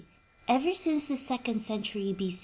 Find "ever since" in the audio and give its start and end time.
0.47-1.09